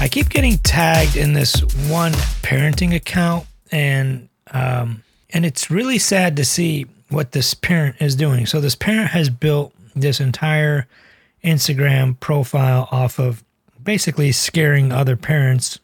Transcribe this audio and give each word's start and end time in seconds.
I 0.00 0.08
keep 0.08 0.30
getting 0.30 0.56
tagged 0.56 1.14
in 1.14 1.34
this 1.34 1.60
one 1.90 2.12
parenting 2.40 2.94
account, 2.94 3.46
and 3.70 4.30
um, 4.50 5.02
and 5.28 5.44
it's 5.44 5.70
really 5.70 5.98
sad 5.98 6.36
to 6.38 6.44
see 6.44 6.86
what 7.10 7.32
this 7.32 7.52
parent 7.52 7.96
is 8.00 8.16
doing. 8.16 8.46
So 8.46 8.62
this 8.62 8.74
parent 8.74 9.10
has 9.10 9.28
built 9.28 9.74
this 9.94 10.18
entire 10.18 10.88
Instagram 11.44 12.18
profile 12.18 12.88
off 12.90 13.18
of 13.18 13.44
basically 13.84 14.32
scaring 14.32 14.90
other 14.90 15.16
parents 15.16 15.78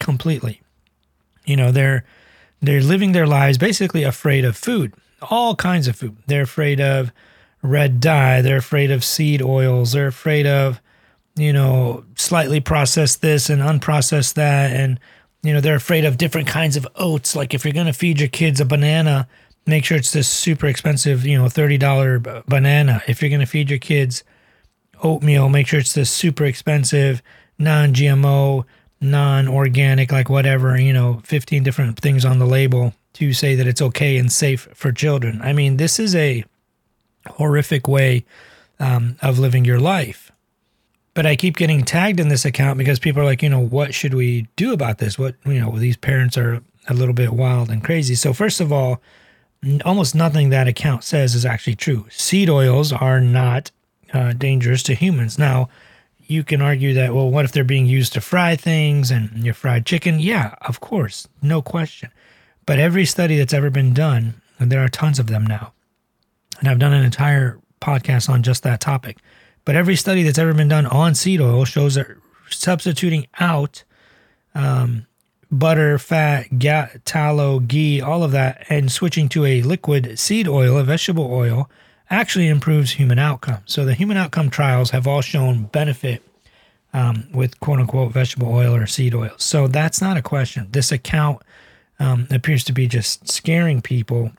completely. 0.00 0.60
You 1.44 1.54
know, 1.54 1.70
they're 1.70 2.04
they're 2.60 2.82
living 2.82 3.12
their 3.12 3.28
lives 3.28 3.58
basically 3.58 4.02
afraid 4.02 4.44
of 4.44 4.56
food, 4.56 4.92
all 5.30 5.54
kinds 5.54 5.86
of 5.86 5.94
food. 5.94 6.16
They're 6.26 6.42
afraid 6.42 6.80
of 6.80 7.12
red 7.62 8.00
dye, 8.00 8.42
they're 8.42 8.56
afraid 8.56 8.90
of 8.90 9.04
seed 9.04 9.40
oils, 9.40 9.92
they're 9.92 10.08
afraid 10.08 10.48
of 10.48 10.80
you 11.36 11.52
know, 11.52 12.04
slightly 12.16 12.60
process 12.60 13.16
this 13.16 13.50
and 13.50 13.62
unprocess 13.62 14.34
that 14.34 14.72
and 14.72 14.98
you 15.42 15.54
know, 15.54 15.60
they're 15.60 15.76
afraid 15.76 16.04
of 16.04 16.18
different 16.18 16.48
kinds 16.48 16.76
of 16.76 16.86
oats. 16.96 17.34
Like 17.34 17.54
if 17.54 17.64
you're 17.64 17.72
going 17.72 17.86
to 17.86 17.92
feed 17.92 18.20
your 18.20 18.28
kids 18.28 18.60
a 18.60 18.64
banana, 18.64 19.26
make 19.66 19.84
sure 19.84 19.96
it's 19.96 20.12
this 20.12 20.28
super 20.28 20.66
expensive, 20.66 21.24
you 21.24 21.38
know, 21.38 21.46
$30 21.46 22.46
banana. 22.46 23.02
If 23.06 23.22
you're 23.22 23.30
going 23.30 23.40
to 23.40 23.46
feed 23.46 23.70
your 23.70 23.78
kids 23.78 24.22
oatmeal, 25.02 25.48
make 25.48 25.66
sure 25.66 25.80
it's 25.80 25.94
this 25.94 26.10
super 26.10 26.44
expensive, 26.44 27.22
non 27.58 27.94
GMO, 27.94 28.64
non 29.00 29.48
organic, 29.48 30.12
like 30.12 30.28
whatever, 30.28 30.78
you 30.78 30.92
know, 30.92 31.20
15 31.24 31.62
different 31.62 31.98
things 31.98 32.24
on 32.24 32.38
the 32.38 32.46
label 32.46 32.94
to 33.14 33.32
say 33.32 33.54
that 33.54 33.66
it's 33.66 33.82
okay 33.82 34.18
and 34.18 34.30
safe 34.30 34.68
for 34.74 34.92
children. 34.92 35.40
I 35.42 35.52
mean, 35.52 35.78
this 35.78 35.98
is 35.98 36.14
a 36.14 36.44
horrific 37.26 37.88
way 37.88 38.24
um, 38.78 39.16
of 39.22 39.38
living 39.38 39.64
your 39.64 39.80
life. 39.80 40.29
But 41.20 41.26
I 41.26 41.36
keep 41.36 41.58
getting 41.58 41.84
tagged 41.84 42.18
in 42.18 42.30
this 42.30 42.46
account 42.46 42.78
because 42.78 42.98
people 42.98 43.20
are 43.20 43.26
like, 43.26 43.42
you 43.42 43.50
know, 43.50 43.60
what 43.60 43.92
should 43.92 44.14
we 44.14 44.48
do 44.56 44.72
about 44.72 44.96
this? 44.96 45.18
What, 45.18 45.34
you 45.44 45.60
know, 45.60 45.78
these 45.78 45.98
parents 45.98 46.38
are 46.38 46.62
a 46.88 46.94
little 46.94 47.12
bit 47.12 47.34
wild 47.34 47.68
and 47.68 47.84
crazy. 47.84 48.14
So, 48.14 48.32
first 48.32 48.58
of 48.58 48.72
all, 48.72 49.02
almost 49.84 50.14
nothing 50.14 50.48
that 50.48 50.66
account 50.66 51.04
says 51.04 51.34
is 51.34 51.44
actually 51.44 51.74
true. 51.74 52.06
Seed 52.08 52.48
oils 52.48 52.90
are 52.90 53.20
not 53.20 53.70
uh, 54.14 54.32
dangerous 54.32 54.82
to 54.84 54.94
humans. 54.94 55.38
Now, 55.38 55.68
you 56.20 56.42
can 56.42 56.62
argue 56.62 56.94
that, 56.94 57.14
well, 57.14 57.30
what 57.30 57.44
if 57.44 57.52
they're 57.52 57.64
being 57.64 57.84
used 57.84 58.14
to 58.14 58.22
fry 58.22 58.56
things 58.56 59.10
and 59.10 59.44
your 59.44 59.52
fried 59.52 59.84
chicken? 59.84 60.20
Yeah, 60.20 60.54
of 60.62 60.80
course, 60.80 61.28
no 61.42 61.60
question. 61.60 62.10
But 62.64 62.78
every 62.78 63.04
study 63.04 63.36
that's 63.36 63.52
ever 63.52 63.68
been 63.68 63.92
done, 63.92 64.40
and 64.58 64.72
there 64.72 64.82
are 64.82 64.88
tons 64.88 65.18
of 65.18 65.26
them 65.26 65.46
now, 65.46 65.74
and 66.60 66.66
I've 66.66 66.78
done 66.78 66.94
an 66.94 67.04
entire 67.04 67.60
podcast 67.78 68.30
on 68.30 68.42
just 68.42 68.62
that 68.62 68.80
topic. 68.80 69.18
But 69.64 69.76
every 69.76 69.96
study 69.96 70.22
that's 70.22 70.38
ever 70.38 70.54
been 70.54 70.68
done 70.68 70.86
on 70.86 71.14
seed 71.14 71.40
oil 71.40 71.64
shows 71.64 71.94
that 71.94 72.08
substituting 72.48 73.26
out 73.38 73.84
um, 74.54 75.06
butter, 75.50 75.98
fat, 75.98 76.58
ga- 76.58 76.90
tallow, 77.04 77.60
ghee, 77.60 78.00
all 78.00 78.22
of 78.22 78.32
that, 78.32 78.64
and 78.68 78.90
switching 78.90 79.28
to 79.30 79.44
a 79.44 79.62
liquid 79.62 80.18
seed 80.18 80.48
oil, 80.48 80.78
a 80.78 80.84
vegetable 80.84 81.32
oil, 81.32 81.68
actually 82.08 82.48
improves 82.48 82.92
human 82.92 83.18
outcome. 83.18 83.62
So 83.66 83.84
the 83.84 83.94
human 83.94 84.16
outcome 84.16 84.50
trials 84.50 84.90
have 84.90 85.06
all 85.06 85.20
shown 85.20 85.64
benefit 85.64 86.22
um, 86.92 87.28
with 87.32 87.60
quote 87.60 87.78
unquote 87.78 88.12
vegetable 88.12 88.52
oil 88.52 88.74
or 88.74 88.86
seed 88.86 89.14
oil. 89.14 89.32
So 89.36 89.68
that's 89.68 90.00
not 90.00 90.16
a 90.16 90.22
question. 90.22 90.68
This 90.70 90.90
account 90.90 91.42
um, 92.00 92.26
appears 92.30 92.64
to 92.64 92.72
be 92.72 92.86
just 92.88 93.28
scaring 93.28 93.80
people 93.80 94.32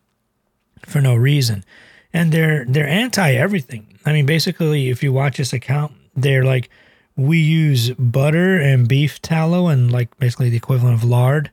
for 0.85 0.99
no 0.99 1.15
reason, 1.15 1.63
and 2.13 2.31
they're 2.31 2.65
they're 2.65 2.87
anti 2.87 3.33
everything. 3.33 3.87
I 4.05 4.13
mean, 4.13 4.25
basically, 4.25 4.89
if 4.89 5.03
you 5.03 5.13
watch 5.13 5.37
this 5.37 5.53
account, 5.53 5.93
they're 6.15 6.43
like, 6.43 6.69
we 7.15 7.39
use 7.39 7.91
butter 7.91 8.57
and 8.57 8.87
beef 8.87 9.21
tallow 9.21 9.67
and 9.67 9.91
like 9.91 10.17
basically 10.17 10.49
the 10.49 10.57
equivalent 10.57 10.95
of 10.95 11.03
lard 11.03 11.51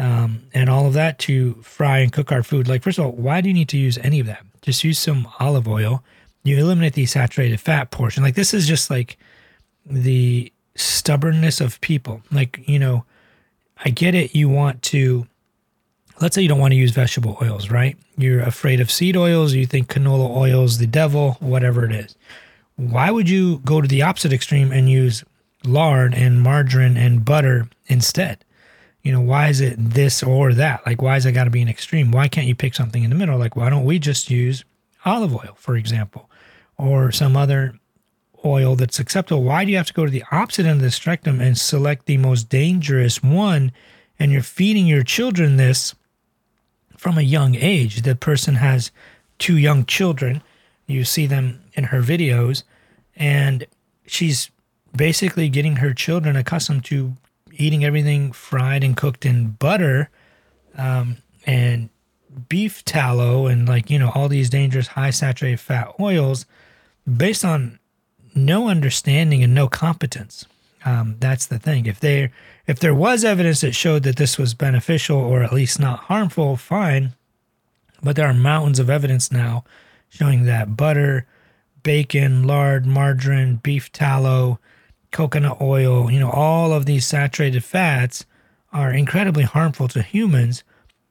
um, 0.00 0.42
and 0.54 0.70
all 0.70 0.86
of 0.86 0.94
that 0.94 1.18
to 1.20 1.54
fry 1.62 1.98
and 1.98 2.10
cook 2.12 2.32
our 2.32 2.42
food. 2.42 2.68
Like, 2.68 2.82
first 2.82 2.98
of 2.98 3.04
all, 3.04 3.12
why 3.12 3.42
do 3.42 3.48
you 3.48 3.54
need 3.54 3.68
to 3.68 3.76
use 3.76 3.98
any 3.98 4.18
of 4.18 4.26
that? 4.26 4.44
Just 4.62 4.82
use 4.82 4.98
some 4.98 5.28
olive 5.38 5.68
oil. 5.68 6.02
You 6.42 6.56
eliminate 6.56 6.94
the 6.94 7.04
saturated 7.04 7.60
fat 7.60 7.90
portion. 7.90 8.22
Like, 8.22 8.34
this 8.34 8.54
is 8.54 8.66
just 8.66 8.88
like 8.88 9.18
the 9.84 10.50
stubbornness 10.74 11.60
of 11.60 11.80
people. 11.82 12.22
Like, 12.32 12.66
you 12.66 12.78
know, 12.78 13.04
I 13.84 13.90
get 13.90 14.14
it. 14.14 14.34
You 14.34 14.48
want 14.48 14.80
to, 14.84 15.26
let's 16.20 16.34
say 16.34 16.42
you 16.42 16.48
don't 16.48 16.58
want 16.58 16.72
to 16.72 16.78
use 16.78 16.92
vegetable 16.92 17.38
oils, 17.42 17.70
right? 17.70 17.96
You're 18.16 18.42
afraid 18.42 18.80
of 18.80 18.90
seed 18.90 19.16
oils. 19.16 19.54
You 19.54 19.66
think 19.66 19.88
canola 19.88 20.34
oil 20.36 20.64
is 20.64 20.78
the 20.78 20.86
devil, 20.86 21.36
whatever 21.40 21.84
it 21.84 21.92
is. 21.92 22.14
Why 22.76 23.10
would 23.10 23.28
you 23.28 23.58
go 23.58 23.80
to 23.80 23.88
the 23.88 24.02
opposite 24.02 24.32
extreme 24.32 24.72
and 24.72 24.90
use 24.90 25.24
lard 25.64 26.14
and 26.14 26.40
margarine 26.40 26.96
and 26.96 27.24
butter 27.24 27.68
instead? 27.86 28.44
you 29.02 29.12
know, 29.12 29.20
why 29.20 29.48
is 29.48 29.60
it 29.60 29.76
this 29.78 30.22
or 30.22 30.52
that? 30.54 30.84
Like, 30.84 31.00
why 31.00 31.16
is 31.16 31.24
it 31.24 31.32
got 31.32 31.44
to 31.44 31.50
be 31.50 31.62
an 31.62 31.68
extreme? 31.68 32.10
Why 32.10 32.28
can't 32.28 32.46
you 32.46 32.54
pick 32.54 32.74
something 32.74 33.02
in 33.02 33.10
the 33.10 33.16
middle? 33.16 33.38
Like, 33.38 33.56
why 33.56 33.70
don't 33.70 33.84
we 33.84 33.98
just 33.98 34.30
use 34.30 34.64
olive 35.04 35.34
oil, 35.34 35.56
for 35.56 35.76
example, 35.76 36.30
or 36.76 37.10
some 37.10 37.36
other 37.36 37.74
oil 38.44 38.76
that's 38.76 38.98
acceptable? 38.98 39.42
Why 39.42 39.64
do 39.64 39.70
you 39.70 39.78
have 39.78 39.86
to 39.86 39.94
go 39.94 40.04
to 40.04 40.10
the 40.10 40.24
opposite 40.30 40.66
end 40.66 40.76
of 40.76 40.82
the 40.82 40.90
spectrum 40.90 41.40
and 41.40 41.56
select 41.56 42.06
the 42.06 42.18
most 42.18 42.48
dangerous 42.48 43.22
one? 43.22 43.72
And 44.18 44.32
you're 44.32 44.42
feeding 44.42 44.86
your 44.86 45.02
children 45.02 45.56
this 45.56 45.94
from 47.00 47.16
a 47.16 47.22
young 47.22 47.54
age. 47.54 48.02
The 48.02 48.14
person 48.14 48.56
has 48.56 48.90
two 49.38 49.56
young 49.56 49.86
children. 49.86 50.42
You 50.86 51.06
see 51.06 51.24
them 51.24 51.62
in 51.72 51.84
her 51.84 52.02
videos, 52.02 52.62
and 53.16 53.64
she's 54.06 54.50
basically 54.94 55.48
getting 55.48 55.76
her 55.76 55.94
children 55.94 56.36
accustomed 56.36 56.84
to 56.84 57.16
eating 57.54 57.86
everything 57.86 58.32
fried 58.32 58.84
and 58.84 58.98
cooked 58.98 59.24
in 59.24 59.52
butter 59.52 60.10
um, 60.76 61.16
and 61.46 61.88
beef 62.50 62.84
tallow 62.84 63.46
and 63.46 63.66
like 63.66 63.88
you 63.88 63.98
know 63.98 64.12
all 64.14 64.28
these 64.28 64.50
dangerous 64.50 64.88
high 64.88 65.10
saturated 65.10 65.58
fat 65.58 65.88
oils 65.98 66.44
based 67.16 67.46
on 67.46 67.78
no 68.34 68.68
understanding 68.68 69.42
and 69.42 69.54
no 69.54 69.68
competence 69.68 70.44
um, 70.84 71.16
that's 71.20 71.46
the 71.46 71.58
thing 71.58 71.86
if 71.86 72.00
there 72.00 72.30
if 72.66 72.78
there 72.78 72.94
was 72.94 73.24
evidence 73.24 73.60
that 73.60 73.74
showed 73.74 74.02
that 74.02 74.16
this 74.16 74.38
was 74.38 74.54
beneficial 74.54 75.18
or 75.18 75.42
at 75.42 75.52
least 75.52 75.78
not 75.78 76.00
harmful 76.00 76.56
fine 76.56 77.12
but 78.02 78.16
there 78.16 78.26
are 78.26 78.34
mountains 78.34 78.78
of 78.78 78.88
evidence 78.88 79.30
now 79.30 79.64
showing 80.08 80.44
that 80.44 80.76
butter 80.76 81.26
bacon 81.82 82.46
lard 82.46 82.86
margarine 82.86 83.56
beef 83.56 83.90
tallow 83.92 84.58
coconut 85.10 85.60
oil, 85.60 86.10
you 86.10 86.20
know, 86.20 86.30
all 86.30 86.72
of 86.72 86.86
these 86.86 87.06
saturated 87.06 87.64
fats 87.64 88.26
are 88.72 88.92
incredibly 88.92 89.44
harmful 89.44 89.88
to 89.88 90.02
humans. 90.02 90.62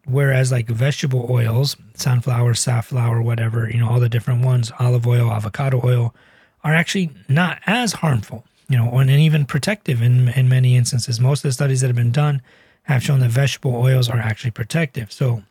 Whereas, 0.05 0.51
like 0.51 0.67
vegetable 0.67 1.27
oils, 1.29 1.75
sunflower, 1.93 2.55
safflower, 2.55 3.21
whatever, 3.21 3.69
you 3.69 3.77
know, 3.77 3.89
all 3.89 3.99
the 3.99 4.09
different 4.09 4.43
ones, 4.43 4.71
olive 4.79 5.05
oil, 5.05 5.31
avocado 5.31 5.81
oil, 5.83 6.15
are 6.63 6.73
actually 6.73 7.11
not 7.27 7.59
as 7.67 7.93
harmful, 7.93 8.43
you 8.69 8.77
know, 8.77 8.89
and 8.97 9.09
even 9.09 9.45
protective 9.45 10.01
in, 10.01 10.29
in 10.29 10.47
many 10.47 10.77
instances. 10.77 11.19
Most 11.19 11.39
of 11.39 11.49
the 11.49 11.53
studies 11.53 11.81
that 11.81 11.87
have 11.87 11.95
been 11.95 12.11
done 12.11 12.41
have 12.83 13.03
shown 13.03 13.19
that 13.19 13.31
vegetable 13.31 13.75
oils 13.75 14.09
are 14.09 14.19
actually 14.19 14.51
protective. 14.51 15.11
So, 15.11 15.43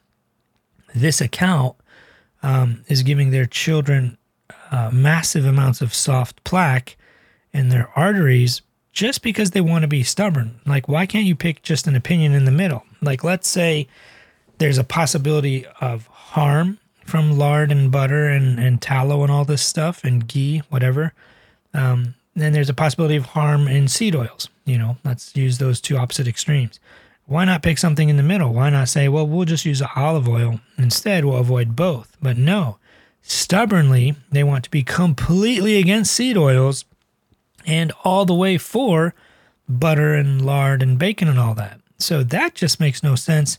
this 0.94 1.20
account 1.20 1.76
um, 2.42 2.84
is 2.88 3.02
giving 3.02 3.30
their 3.30 3.44
children 3.44 4.16
uh, 4.70 4.90
massive 4.92 5.44
amounts 5.44 5.82
of 5.82 5.92
soft 5.92 6.42
plaque 6.44 6.96
in 7.52 7.68
their 7.68 7.90
arteries 7.94 8.62
just 8.92 9.22
because 9.22 9.50
they 9.50 9.60
want 9.60 9.82
to 9.82 9.88
be 9.88 10.02
stubborn. 10.02 10.60
Like, 10.64 10.88
why 10.88 11.06
can't 11.06 11.26
you 11.26 11.36
pick 11.36 11.62
just 11.62 11.86
an 11.86 11.96
opinion 11.96 12.32
in 12.32 12.44
the 12.44 12.50
middle? 12.50 12.84
Like, 13.02 13.22
let's 13.22 13.48
say 13.48 13.86
there's 14.58 14.78
a 14.78 14.84
possibility 14.84 15.66
of 15.80 16.06
harm 16.06 16.78
from 17.04 17.38
lard 17.38 17.70
and 17.72 17.90
butter 17.90 18.28
and, 18.28 18.58
and 18.58 18.82
tallow 18.82 19.22
and 19.22 19.32
all 19.32 19.44
this 19.44 19.62
stuff 19.62 20.04
and 20.04 20.26
ghee, 20.26 20.62
whatever. 20.68 21.12
Um, 21.74 22.14
then 22.40 22.52
there's 22.52 22.68
a 22.68 22.74
possibility 22.74 23.16
of 23.16 23.26
harm 23.26 23.68
in 23.68 23.88
seed 23.88 24.14
oils. 24.14 24.48
You 24.64 24.78
know, 24.78 24.96
let's 25.04 25.34
use 25.36 25.58
those 25.58 25.80
two 25.80 25.96
opposite 25.96 26.28
extremes. 26.28 26.78
Why 27.26 27.44
not 27.44 27.62
pick 27.62 27.78
something 27.78 28.08
in 28.08 28.16
the 28.16 28.22
middle? 28.22 28.54
Why 28.54 28.70
not 28.70 28.88
say, 28.88 29.08
well, 29.08 29.26
we'll 29.26 29.44
just 29.44 29.66
use 29.66 29.82
olive 29.96 30.28
oil 30.28 30.60
instead? 30.78 31.24
We'll 31.24 31.36
avoid 31.36 31.76
both. 31.76 32.16
But 32.22 32.38
no, 32.38 32.78
stubbornly, 33.22 34.14
they 34.30 34.42
want 34.42 34.64
to 34.64 34.70
be 34.70 34.82
completely 34.82 35.76
against 35.76 36.12
seed 36.12 36.36
oils 36.36 36.84
and 37.66 37.92
all 38.02 38.24
the 38.24 38.34
way 38.34 38.56
for 38.56 39.14
butter 39.68 40.14
and 40.14 40.44
lard 40.44 40.82
and 40.82 40.98
bacon 40.98 41.28
and 41.28 41.38
all 41.38 41.54
that. 41.54 41.80
So 41.98 42.22
that 42.22 42.54
just 42.54 42.80
makes 42.80 43.02
no 43.02 43.14
sense 43.14 43.58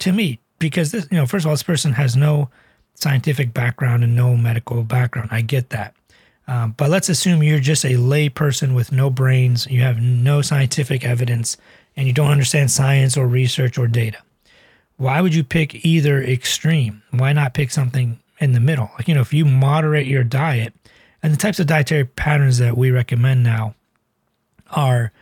to 0.00 0.12
me 0.12 0.40
because 0.58 0.92
this, 0.92 1.08
you 1.10 1.16
know, 1.16 1.26
first 1.26 1.44
of 1.44 1.48
all, 1.48 1.54
this 1.54 1.62
person 1.62 1.94
has 1.94 2.16
no 2.16 2.50
scientific 2.94 3.54
background 3.54 4.04
and 4.04 4.14
no 4.14 4.36
medical 4.36 4.82
background. 4.82 5.28
I 5.32 5.40
get 5.40 5.70
that. 5.70 5.94
Um, 6.48 6.74
but 6.76 6.90
let's 6.90 7.08
assume 7.08 7.42
you're 7.42 7.58
just 7.58 7.84
a 7.84 7.96
lay 7.96 8.28
person 8.28 8.74
with 8.74 8.92
no 8.92 9.10
brains, 9.10 9.66
you 9.66 9.82
have 9.82 10.00
no 10.00 10.42
scientific 10.42 11.04
evidence, 11.04 11.56
and 11.96 12.06
you 12.06 12.12
don't 12.12 12.30
understand 12.30 12.70
science 12.70 13.16
or 13.16 13.26
research 13.26 13.78
or 13.78 13.88
data. 13.88 14.18
Why 14.96 15.20
would 15.20 15.34
you 15.34 15.44
pick 15.44 15.84
either 15.84 16.22
extreme? 16.22 17.02
Why 17.10 17.32
not 17.32 17.54
pick 17.54 17.70
something 17.70 18.20
in 18.38 18.52
the 18.52 18.60
middle? 18.60 18.90
Like, 18.96 19.08
you 19.08 19.14
know, 19.14 19.20
if 19.20 19.34
you 19.34 19.44
moderate 19.44 20.06
your 20.06 20.24
diet, 20.24 20.72
and 21.22 21.32
the 21.32 21.38
types 21.38 21.58
of 21.58 21.66
dietary 21.66 22.04
patterns 22.04 22.58
that 22.58 22.76
we 22.76 22.90
recommend 22.90 23.42
now 23.42 23.74
are 24.70 25.12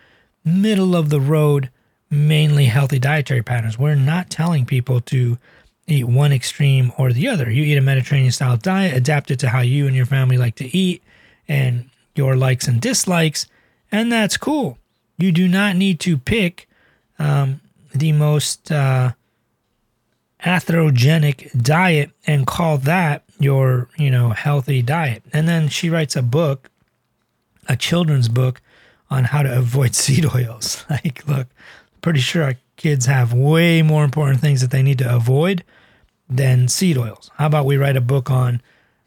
middle 0.44 0.94
of 0.94 1.08
the 1.08 1.20
road, 1.20 1.70
mainly 2.10 2.66
healthy 2.66 2.98
dietary 2.98 3.42
patterns. 3.42 3.78
We're 3.78 3.94
not 3.94 4.28
telling 4.28 4.66
people 4.66 5.00
to 5.00 5.38
eat 5.86 6.04
one 6.04 6.32
extreme 6.32 6.92
or 6.98 7.12
the 7.12 7.28
other. 7.28 7.50
You 7.50 7.62
eat 7.64 7.76
a 7.76 7.82
Mediterranean 7.82 8.32
style 8.32 8.56
diet, 8.56 8.96
adapt 8.96 9.30
it 9.30 9.38
to 9.40 9.48
how 9.48 9.60
you 9.60 9.86
and 9.86 9.94
your 9.94 10.06
family 10.06 10.38
like 10.38 10.56
to 10.56 10.76
eat 10.76 11.02
and 11.46 11.90
your 12.14 12.36
likes 12.36 12.66
and 12.68 12.80
dislikes, 12.80 13.46
and 13.90 14.10
that's 14.10 14.36
cool. 14.36 14.78
You 15.18 15.30
do 15.32 15.46
not 15.46 15.76
need 15.76 16.00
to 16.00 16.16
pick 16.16 16.68
um, 17.18 17.60
the 17.94 18.12
most 18.12 18.72
uh, 18.72 19.12
atherogenic 20.44 21.62
diet 21.62 22.10
and 22.26 22.46
call 22.46 22.78
that 22.78 23.22
your, 23.38 23.88
you 23.96 24.10
know, 24.10 24.30
healthy 24.30 24.82
diet. 24.82 25.22
And 25.32 25.48
then 25.48 25.68
she 25.68 25.90
writes 25.90 26.16
a 26.16 26.22
book, 26.22 26.70
a 27.68 27.76
children's 27.76 28.28
book 28.28 28.60
on 29.10 29.24
how 29.24 29.42
to 29.42 29.56
avoid 29.56 29.94
seed 29.94 30.26
oils. 30.34 30.84
like, 30.90 31.26
look, 31.26 31.46
pretty 32.02 32.20
sure 32.20 32.44
our 32.44 32.54
kids 32.76 33.06
have 33.06 33.32
way 33.32 33.82
more 33.82 34.04
important 34.04 34.40
things 34.40 34.60
that 34.60 34.70
they 34.70 34.82
need 34.82 34.98
to 34.98 35.14
avoid 35.14 35.64
than 36.28 36.68
seed 36.68 36.98
oils. 36.98 37.30
How 37.34 37.46
about 37.46 37.66
we 37.66 37.76
write 37.76 37.96
a 37.96 38.00
book 38.00 38.30
on 38.30 38.60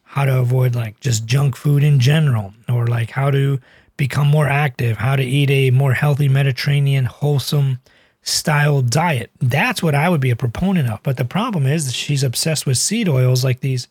how 0.04 0.26
to 0.26 0.40
avoid 0.40 0.76
like 0.76 1.00
just 1.00 1.26
junk 1.26 1.56
food 1.56 1.84
in 1.84 2.00
general 2.00 2.54
or 2.70 2.88
like 2.88 3.12
how 3.12 3.32
to 3.32 3.60
become 3.98 4.28
more 4.28 4.48
active, 4.48 4.98
how 4.98 5.16
to 5.16 5.24
eat 5.24 5.50
a 5.50 5.72
more 5.72 5.94
healthy 5.94 6.30
Mediterranean 6.30 7.06
wholesome 7.06 7.80
style 8.22 8.82
diet. 8.82 9.32
That's 9.40 9.82
what 9.82 9.96
I 9.96 10.10
would 10.10 10.22
be 10.22 10.30
a 10.30 10.36
proponent 10.36 10.90
of. 10.90 11.02
But 11.04 11.18
the 11.18 11.26
problem 11.26 11.66
is 11.66 11.86
that 11.86 11.96
she's 11.96 12.24
obsessed 12.24 12.66
with 12.66 12.78
seed 12.78 13.10
oils 13.10 13.44
like 13.44 13.62
these 13.62 13.88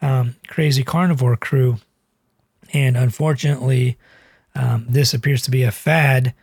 um, 0.00 0.36
crazy 0.46 0.84
carnivore 0.84 1.36
crew. 1.36 1.78
And 2.72 2.96
unfortunately, 2.96 3.96
um, 4.54 4.86
this 4.88 5.14
appears 5.14 5.42
to 5.42 5.50
be 5.50 5.62
a 5.62 5.70
fad 5.70 6.34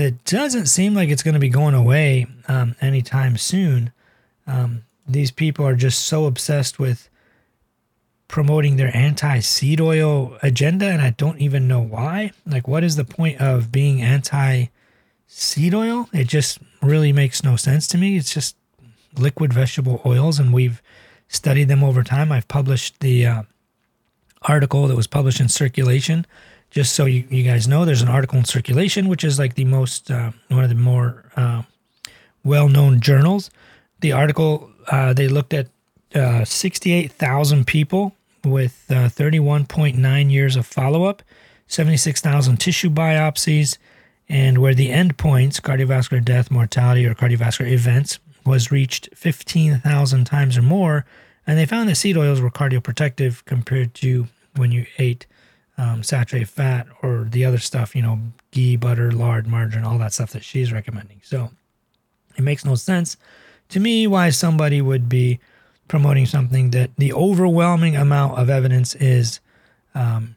that 0.00 0.24
doesn't 0.24 0.64
seem 0.64 0.94
like 0.94 1.10
it's 1.10 1.22
going 1.22 1.34
to 1.34 1.40
be 1.40 1.50
going 1.50 1.74
away 1.74 2.26
um, 2.48 2.74
anytime 2.80 3.36
soon. 3.36 3.92
Um, 4.46 4.84
these 5.06 5.30
people 5.30 5.66
are 5.66 5.76
just 5.76 6.06
so 6.06 6.24
obsessed 6.24 6.78
with 6.78 7.10
promoting 8.26 8.76
their 8.76 8.96
anti 8.96 9.40
seed 9.40 9.78
oil 9.78 10.38
agenda, 10.42 10.86
and 10.86 11.02
I 11.02 11.10
don't 11.10 11.38
even 11.38 11.68
know 11.68 11.80
why. 11.80 12.32
Like, 12.46 12.66
what 12.66 12.82
is 12.82 12.96
the 12.96 13.04
point 13.04 13.42
of 13.42 13.70
being 13.70 14.00
anti 14.00 14.66
seed 15.26 15.74
oil? 15.74 16.08
It 16.14 16.28
just 16.28 16.60
really 16.80 17.12
makes 17.12 17.44
no 17.44 17.56
sense 17.56 17.86
to 17.88 17.98
me. 17.98 18.16
It's 18.16 18.32
just 18.32 18.56
liquid 19.18 19.52
vegetable 19.52 20.00
oils, 20.06 20.38
and 20.38 20.50
we've 20.50 20.80
studied 21.28 21.68
them 21.68 21.84
over 21.84 22.02
time. 22.02 22.32
I've 22.32 22.48
published 22.48 23.00
the 23.00 23.26
uh, 23.26 23.42
article 24.40 24.86
that 24.86 24.96
was 24.96 25.06
published 25.06 25.40
in 25.40 25.50
Circulation. 25.50 26.26
Just 26.70 26.94
so 26.94 27.04
you, 27.04 27.24
you 27.28 27.42
guys 27.42 27.66
know, 27.66 27.84
there's 27.84 28.02
an 28.02 28.08
article 28.08 28.38
in 28.38 28.44
Circulation, 28.44 29.08
which 29.08 29.24
is 29.24 29.38
like 29.38 29.54
the 29.54 29.64
most, 29.64 30.10
uh, 30.10 30.30
one 30.48 30.62
of 30.62 30.70
the 30.70 30.76
more 30.76 31.24
uh, 31.36 31.62
well 32.44 32.68
known 32.68 33.00
journals. 33.00 33.50
The 34.00 34.12
article, 34.12 34.70
uh, 34.86 35.12
they 35.12 35.28
looked 35.28 35.52
at 35.52 35.68
uh, 36.14 36.44
68,000 36.44 37.66
people 37.66 38.14
with 38.44 38.84
uh, 38.88 39.08
31.9 39.08 40.30
years 40.30 40.56
of 40.56 40.66
follow 40.66 41.04
up, 41.04 41.22
76,000 41.66 42.56
tissue 42.56 42.90
biopsies, 42.90 43.76
and 44.28 44.58
where 44.58 44.74
the 44.74 44.90
endpoints, 44.90 45.60
cardiovascular 45.60 46.24
death, 46.24 46.50
mortality, 46.50 47.04
or 47.04 47.14
cardiovascular 47.14 47.70
events, 47.70 48.18
was 48.46 48.70
reached 48.70 49.08
15,000 49.14 50.24
times 50.24 50.56
or 50.56 50.62
more. 50.62 51.04
And 51.46 51.58
they 51.58 51.66
found 51.66 51.88
that 51.88 51.96
seed 51.96 52.16
oils 52.16 52.40
were 52.40 52.50
cardioprotective 52.50 53.44
compared 53.44 53.94
to 53.94 54.28
when 54.56 54.72
you 54.72 54.86
ate 54.98 55.26
um, 55.80 56.02
saturated 56.02 56.48
fat 56.48 56.86
or 57.02 57.26
the 57.30 57.44
other 57.44 57.58
stuff, 57.58 57.96
you 57.96 58.02
know, 58.02 58.18
ghee, 58.50 58.76
butter, 58.76 59.10
lard, 59.10 59.46
margarine, 59.46 59.84
all 59.84 59.96
that 59.98 60.12
stuff 60.12 60.30
that 60.32 60.44
she's 60.44 60.72
recommending. 60.72 61.20
So 61.24 61.50
it 62.36 62.42
makes 62.42 62.64
no 62.64 62.74
sense 62.74 63.16
to 63.70 63.80
me 63.80 64.06
why 64.06 64.28
somebody 64.30 64.82
would 64.82 65.08
be 65.08 65.40
promoting 65.88 66.26
something 66.26 66.70
that 66.70 66.90
the 66.98 67.12
overwhelming 67.14 67.96
amount 67.96 68.38
of 68.38 68.50
evidence 68.50 68.94
is 68.96 69.40
um, 69.94 70.36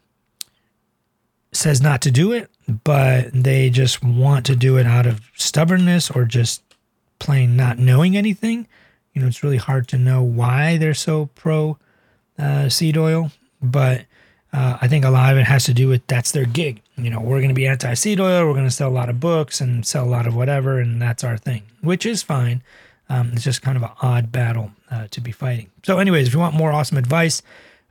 says 1.51 1.81
not 1.81 2.01
to 2.01 2.11
do 2.11 2.31
it, 2.31 2.49
but 2.83 3.29
they 3.33 3.69
just 3.69 4.01
want 4.01 4.45
to 4.45 4.55
do 4.55 4.77
it 4.77 4.85
out 4.85 5.05
of 5.05 5.21
stubbornness 5.35 6.09
or 6.09 6.23
just 6.23 6.63
plain 7.19 7.55
not 7.55 7.77
knowing 7.77 8.15
anything. 8.15 8.67
You 9.13 9.21
know, 9.21 9.27
it's 9.27 9.43
really 9.43 9.57
hard 9.57 9.87
to 9.89 9.97
know 9.97 10.23
why 10.23 10.77
they're 10.77 10.93
so 10.93 11.27
pro 11.35 11.77
uh, 12.39 12.69
seed 12.69 12.97
oil, 12.97 13.31
but 13.61 14.05
uh, 14.53 14.77
I 14.81 14.87
think 14.87 15.03
a 15.03 15.09
lot 15.09 15.33
of 15.33 15.39
it 15.39 15.45
has 15.45 15.65
to 15.65 15.73
do 15.73 15.87
with 15.87 16.05
that's 16.07 16.31
their 16.31 16.45
gig. 16.45 16.81
You 16.95 17.09
know, 17.09 17.19
we're 17.19 17.39
going 17.39 17.49
to 17.49 17.55
be 17.55 17.67
anti 17.67 17.93
seed 17.95 18.19
oil, 18.19 18.45
we're 18.45 18.53
going 18.53 18.65
to 18.65 18.71
sell 18.71 18.89
a 18.89 18.91
lot 18.91 19.09
of 19.09 19.19
books 19.19 19.59
and 19.59 19.85
sell 19.85 20.05
a 20.05 20.09
lot 20.09 20.27
of 20.27 20.35
whatever, 20.35 20.79
and 20.79 21.01
that's 21.01 21.23
our 21.23 21.37
thing, 21.37 21.63
which 21.81 22.05
is 22.05 22.21
fine. 22.21 22.61
Um, 23.09 23.31
it's 23.33 23.43
just 23.43 23.61
kind 23.61 23.75
of 23.75 23.83
an 23.83 23.89
odd 24.01 24.31
battle 24.31 24.71
uh, 24.89 25.07
to 25.11 25.21
be 25.21 25.31
fighting. 25.31 25.69
So, 25.83 25.99
anyways, 25.99 26.27
if 26.27 26.33
you 26.33 26.39
want 26.39 26.55
more 26.55 26.71
awesome 26.71 26.97
advice, 26.97 27.41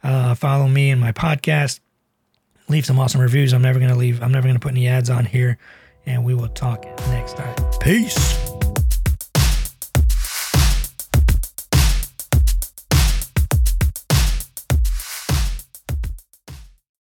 uh, 0.02 0.34
follow 0.34 0.68
me 0.68 0.90
in 0.90 0.98
my 0.98 1.12
podcast. 1.12 1.80
Leave 2.68 2.86
some 2.86 2.98
awesome 2.98 3.20
reviews. 3.20 3.52
I'm 3.52 3.62
never 3.62 3.78
going 3.78 3.90
to 3.90 3.98
leave, 3.98 4.22
I'm 4.22 4.32
never 4.32 4.46
going 4.46 4.56
to 4.56 4.60
put 4.60 4.72
any 4.72 4.88
ads 4.88 5.10
on 5.10 5.24
here. 5.24 5.58
And 6.06 6.24
we 6.24 6.34
will 6.34 6.48
talk 6.48 6.84
next 7.08 7.36
time. 7.36 7.54
Peace. 7.80 8.51